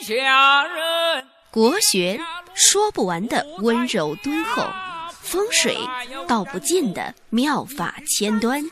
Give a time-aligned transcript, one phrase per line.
[0.00, 1.24] 下人。
[1.50, 2.18] 国学
[2.54, 4.62] 说不完的温柔敦厚，
[5.20, 5.76] 风水
[6.26, 8.62] 道不尽的妙法千端，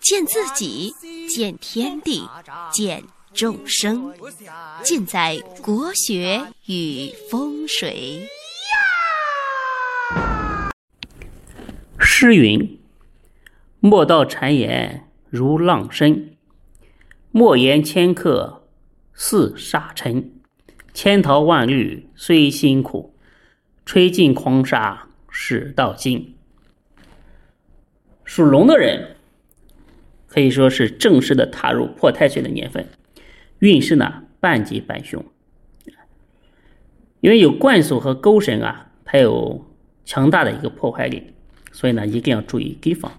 [0.00, 0.92] 见自己，
[1.28, 2.28] 见天地，
[2.72, 4.12] 见众生，
[4.82, 8.28] 尽在国学与风水。
[11.98, 12.80] 诗云
[13.80, 16.30] ：“莫道谗言如浪声，
[17.30, 18.68] 莫言迁客
[19.14, 20.37] 似沙尘。
[21.00, 23.14] 千淘万滤虽辛苦，
[23.86, 26.34] 吹尽狂沙始到金。”
[28.26, 29.14] 属龙的人
[30.26, 32.88] 可以说是正式的踏入破太岁的年份，
[33.60, 35.24] 运势呢半吉半凶，
[37.20, 39.70] 因为有冠锁和勾神啊，它有
[40.04, 41.32] 强大的一个破坏力。
[41.70, 43.12] 所以呢，一定要注意提防，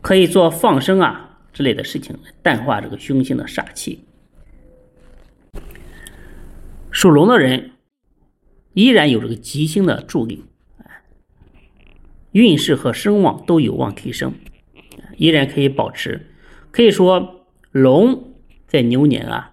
[0.00, 4.02] 可以做放生啊之类的事情，淡化这个凶星的煞气。
[7.02, 7.72] 属龙的人
[8.74, 10.44] 依然有这个吉星的助力，
[12.30, 14.34] 运势和声望都有望提升，
[15.16, 16.28] 依然可以保持。
[16.70, 18.34] 可以说，龙
[18.68, 19.52] 在牛年啊，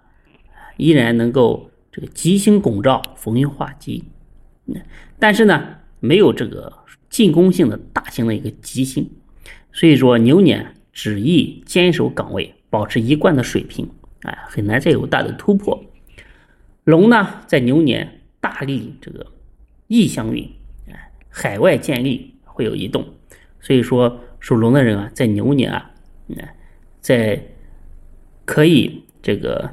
[0.76, 4.04] 依然能够这个吉星拱照，逢凶化吉。
[5.18, 6.72] 但是呢，没有这个。
[7.08, 9.10] 进攻性的大型的一个吉星，
[9.72, 13.90] 所以说牛年只宜坚守岗位，保持一贯的水平，
[14.22, 15.84] 哎，很难再有大的突破。
[16.84, 19.26] 龙呢，在牛年大力这个
[19.86, 20.48] 异乡运，
[20.88, 23.04] 哎，海外建立会有移动，
[23.60, 25.90] 所以说属龙的人啊，在牛年啊，
[27.00, 27.42] 在
[28.44, 29.70] 可以这个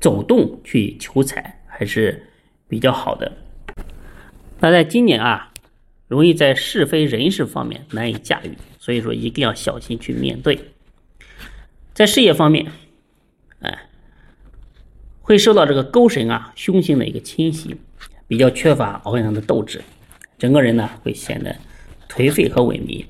[0.00, 2.26] 走动去求财还是
[2.68, 3.32] 比较好的。
[4.60, 5.52] 那在今年啊。
[6.08, 10.56] 容易在是非人事方面难以驾驭，所以说一定要小心去面对。
[11.94, 12.70] 在事业方面，
[15.26, 17.74] 会受到这个勾神啊凶星的一个侵袭，
[18.28, 19.82] 比较缺乏昂扬的斗志，
[20.38, 21.56] 整个人呢会显得
[22.08, 23.04] 颓废和萎靡。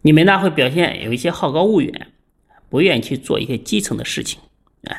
[0.00, 2.06] 你们呢会表现有一些好高骛远，
[2.70, 4.40] 不愿去做一些基层的事情，
[4.84, 4.96] 啊，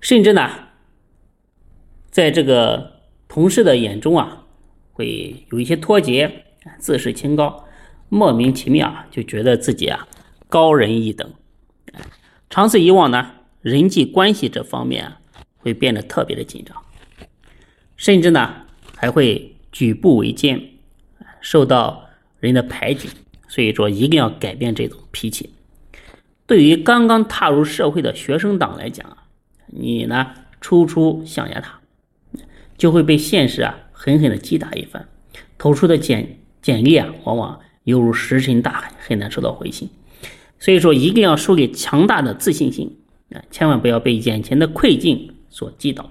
[0.00, 0.48] 甚至呢，
[2.10, 3.00] 在这个。
[3.32, 4.44] 同事的眼中啊，
[4.92, 6.46] 会有一些脱节，
[6.78, 7.64] 自视清高，
[8.08, 10.08] 莫名其妙啊，就觉得自己啊
[10.48, 11.32] 高人一等。
[12.48, 13.30] 长此以往呢，
[13.62, 15.12] 人际关系这方面
[15.58, 16.76] 会变得特别的紧张，
[17.96, 18.62] 甚至呢
[18.96, 20.60] 还会举步维艰，
[21.40, 23.08] 受到人的排挤。
[23.48, 25.50] 所以说，一定要改变这种脾气。
[26.46, 29.24] 对于刚刚踏入社会的学生党来讲啊，
[29.66, 31.80] 你呢处处象牙塔。
[32.78, 35.06] 就会被现实啊狠狠的击打一番，
[35.58, 39.90] 投出的简简历啊，往往犹如石沉大海，很难收到回信。
[40.58, 42.96] 所以说，一定要树立强大的自信心
[43.32, 46.10] 啊，千万不要被眼前的困境所击倒。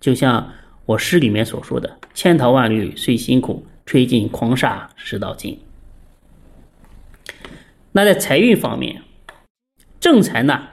[0.00, 0.52] 就像
[0.86, 5.58] 我诗里面所说的：“千淘万虑虽辛苦，吹尽狂沙始到金。”
[7.92, 9.02] 那在财运方面，
[9.98, 10.68] 正财呢，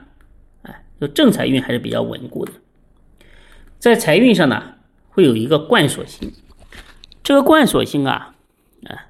[0.62, 2.52] 哎，就正财运还是比较稳固的。
[3.78, 4.74] 在财运上呢。
[5.10, 6.32] 会有一个贯锁星，
[7.24, 8.36] 这个贯锁星啊，
[8.84, 9.08] 啊，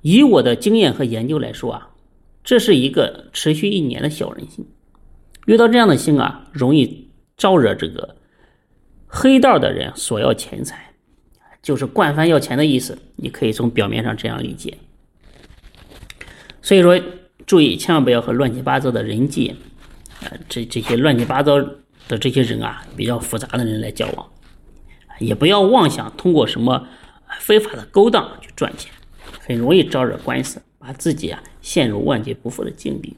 [0.00, 1.90] 以我的经验和研究来说啊，
[2.42, 4.66] 这是一个持续一年的小人星。
[5.46, 8.16] 遇到这样的星啊，容易招惹这个
[9.06, 10.92] 黑道的人索要钱财，
[11.62, 12.98] 就是惯犯要钱的意思。
[13.16, 14.76] 你可以从表面上这样理解。
[16.62, 17.00] 所以说，
[17.46, 19.54] 注意千万不要和乱七八糟的人际，
[20.22, 21.60] 啊，这这些乱七八糟
[22.08, 24.26] 的这些人啊，比较复杂的人来交往。
[25.20, 26.88] 也不要妄想通过什么
[27.38, 28.90] 非法的勾当去赚钱，
[29.40, 33.16] 很容易招惹官司，把自己啊陷入万劫不复的境地。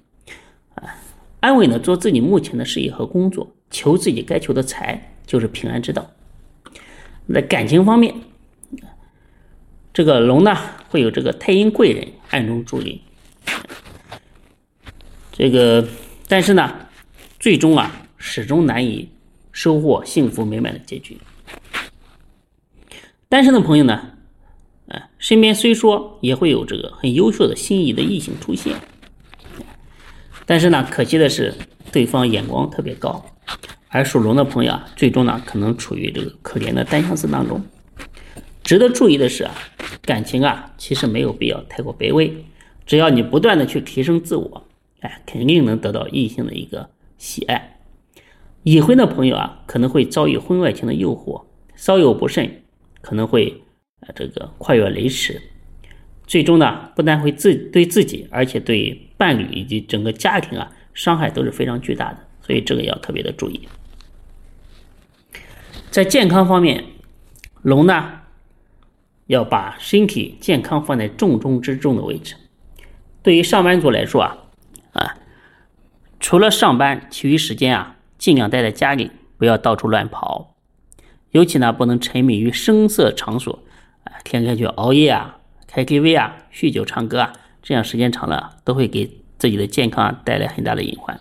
[1.40, 6.10] 安稳的做自己目前的事业和工作，求自己该求的财，就是平安之道。
[7.32, 8.14] 在感情方面，
[9.92, 10.56] 这个龙呢
[10.88, 13.02] 会有这个太阴贵人暗中助力，
[15.32, 15.86] 这个
[16.28, 16.72] 但是呢，
[17.38, 19.08] 最终啊始终难以
[19.52, 21.18] 收获幸福美满的结局。
[23.28, 24.12] 单身的朋友呢，
[24.88, 28.76] 啊，身边虽说也会有这个很优秀的心仪的异性出现，
[30.46, 31.52] 但是呢，可惜的是
[31.92, 33.22] 对方眼光特别高，
[33.88, 37.62] 而属龙的朋友啊，最终呢可能处于这个可怜的单相思当中。
[38.62, 39.52] 值得注意的是啊，
[40.02, 42.32] 感情啊其实没有必要太过卑微，
[42.86, 44.66] 只要你不断的去提升自我，
[45.00, 46.88] 哎，肯定能得到异性的一个
[47.18, 47.78] 喜爱。
[48.62, 51.44] 已婚的朋友啊，可能会遭遇婚外情的诱惑，
[51.74, 52.62] 稍有不慎。
[53.00, 53.62] 可能会
[54.00, 55.40] 啊，这个跨越雷池，
[56.26, 62.18] 最终呢，不但会自对自己，而且对伴侣以及整个家庭啊，伤害都是非常巨大的。
[62.42, 63.68] 所以这个要特别的注意。
[65.90, 66.84] 在健康方面，
[67.62, 68.20] 龙呢
[69.26, 72.36] 要把身体健康放在重中之重的位置。
[73.22, 74.38] 对于上班族来说啊，
[74.92, 75.18] 啊，
[76.20, 80.54] 除了上班，其余时间啊，尽量待在家里，不要到处乱跑。
[81.32, 83.64] 尤其呢，不能沉迷于声色场所，
[84.04, 87.32] 啊，天天去熬夜啊，开 KTV 啊，酗酒唱歌啊，
[87.66, 91.20] 这样时间长了，都会给自己的健康带来很大的隐患。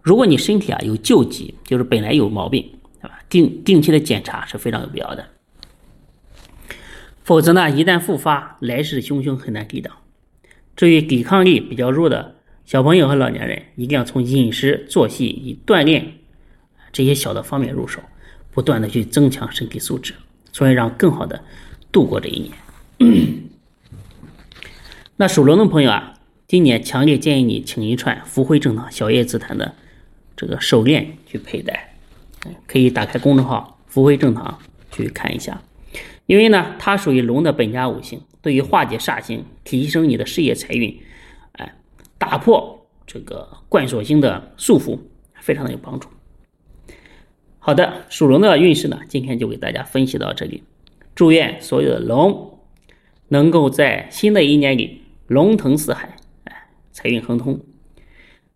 [0.00, 2.62] 如果你身体啊有旧疾，就是本来有毛病，
[3.02, 3.18] 对吧？
[3.28, 5.28] 定定期的检查是非常有必要的。
[7.22, 9.94] 否则呢，一旦复发，来势汹汹，很难抵挡。
[10.74, 16.14] 至于抵抗力比较弱的小朋友和老年人，一定要从饮食、作息以锻炼
[16.90, 18.00] 这些小的方面入手。
[18.50, 20.14] 不断的去增强身体素质，
[20.50, 21.44] 从而让更好的
[21.92, 23.47] 度过这一年。
[25.20, 26.14] 那属龙的朋友啊，
[26.46, 29.74] 今年强烈建议你请一串福慧正堂小叶紫檀的
[30.36, 31.96] 这个手链去佩戴，
[32.68, 34.60] 可以打开公众号“福慧正堂”
[34.92, 35.60] 去看一下。
[36.26, 40.96] 因为呢，它属于龙的本家五行，对于化解煞星、提升你的事业财运，
[41.54, 41.74] 哎，
[42.16, 45.00] 打破这个贯锁星的束缚，
[45.34, 46.08] 非常的有帮助。
[47.58, 50.62] 好的，属龙的运势呢，今天就给大家分析到这里。
[51.16, 52.60] 祝愿所有的龙
[53.26, 57.60] 能够在新的一年里龙腾四海，哎，财运亨通。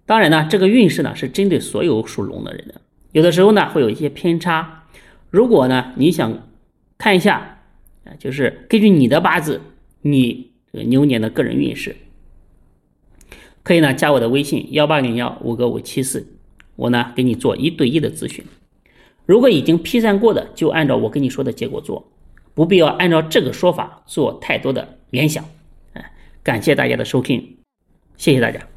[0.07, 2.81] 当然呢，这个运势呢是针对所有属龙的人的，
[3.13, 4.87] 有的时候呢会有一些偏差。
[5.29, 6.49] 如果呢你想
[6.97, 7.61] 看一下，
[8.05, 9.61] 啊，就是根据你的八字，
[10.01, 11.95] 你这个牛年的个人运势，
[13.63, 16.27] 可以呢加我的微信幺八零幺五个五七四，
[16.77, 18.43] 我呢给你做一对一的咨询。
[19.27, 22.11] 如果已经批算过的，就按照我跟你说的结果做，
[22.55, 25.45] 不必要按照这个说法做太多的联想。
[26.43, 27.59] 感谢大家的收听，
[28.17, 28.72] 谢谢大家。